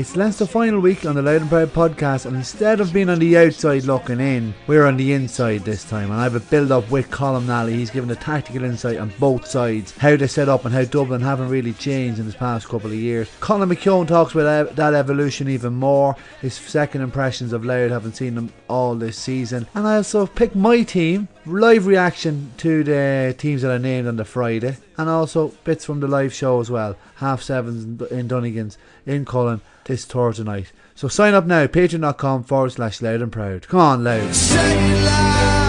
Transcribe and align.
It's 0.00 0.16
Leinster 0.16 0.46
final 0.46 0.80
week 0.80 1.04
on 1.04 1.14
the 1.14 1.20
Louth 1.20 1.42
and 1.42 1.50
Proud 1.50 1.68
podcast, 1.74 2.24
and 2.24 2.34
instead 2.34 2.80
of 2.80 2.90
being 2.90 3.10
on 3.10 3.18
the 3.18 3.36
outside 3.36 3.84
looking 3.84 4.18
in, 4.18 4.54
we're 4.66 4.86
on 4.86 4.96
the 4.96 5.12
inside 5.12 5.58
this 5.58 5.84
time. 5.84 6.10
And 6.10 6.18
I 6.18 6.22
have 6.22 6.34
a 6.34 6.40
build 6.40 6.72
up 6.72 6.90
with 6.90 7.10
Colin 7.10 7.46
Nally. 7.46 7.74
He's 7.74 7.90
given 7.90 8.10
a 8.10 8.16
tactical 8.16 8.64
insight 8.64 8.96
on 8.96 9.12
both 9.20 9.46
sides, 9.46 9.94
how 9.98 10.16
they 10.16 10.26
set 10.26 10.48
up 10.48 10.64
and 10.64 10.74
how 10.74 10.84
Dublin 10.84 11.20
haven't 11.20 11.50
really 11.50 11.74
changed 11.74 12.18
in 12.18 12.24
this 12.24 12.34
past 12.34 12.66
couple 12.66 12.88
of 12.88 12.96
years. 12.96 13.28
Colin 13.40 13.68
McKeown 13.68 14.08
talks 14.08 14.32
about 14.32 14.74
that 14.74 14.94
evolution 14.94 15.50
even 15.50 15.74
more, 15.74 16.16
his 16.40 16.54
second 16.54 17.02
impressions 17.02 17.52
of 17.52 17.66
Loud, 17.66 17.90
haven't 17.90 18.16
seen 18.16 18.36
them 18.36 18.50
all 18.70 18.94
this 18.94 19.18
season. 19.18 19.66
And 19.74 19.86
I 19.86 19.96
also 19.96 20.26
picked 20.26 20.56
my 20.56 20.82
team, 20.82 21.28
live 21.46 21.86
reaction 21.86 22.52
to 22.58 22.84
the 22.84 23.34
teams 23.36 23.62
that 23.62 23.70
I 23.70 23.78
named 23.78 24.06
on 24.06 24.16
the 24.16 24.24
Friday, 24.24 24.76
and 24.96 25.08
also 25.08 25.48
bits 25.64 25.84
from 25.84 26.00
the 26.00 26.08
live 26.08 26.32
show 26.32 26.60
as 26.60 26.70
well. 26.70 26.96
Half 27.16 27.42
sevens 27.42 28.02
in 28.10 28.28
Dunnigan's 28.28 28.78
in 29.06 29.24
Collon 29.24 29.60
this 29.84 30.04
tour 30.04 30.32
tonight. 30.32 30.72
So 30.94 31.08
sign 31.08 31.34
up 31.34 31.46
now, 31.46 31.66
patreon.com 31.66 32.44
forward 32.44 32.72
slash 32.72 33.00
loud 33.00 33.22
and 33.22 33.32
proud. 33.32 33.68
Come 33.68 33.80
on, 33.80 34.04
Louth. 34.04 35.59